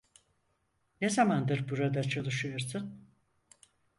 [1.01, 3.09] Ne zamandır burada çalışıyorsun?